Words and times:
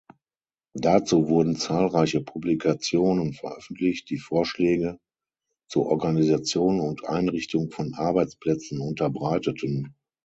Dazu 0.73 1.29
wurden 1.29 1.55
zahlreiche 1.57 2.21
Publikationen 2.21 3.33
veröffentlicht, 3.33 4.09
die 4.09 4.17
Vorschläge 4.17 4.97
zur 5.67 5.85
Organisation 5.85 6.79
und 6.79 7.05
Einrichtung 7.05 7.69
von 7.69 7.93
Arbeitsplätzen 7.93 8.79
unterbreiteten. 8.79 9.93